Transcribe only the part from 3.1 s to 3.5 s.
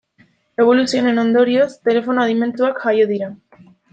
dira.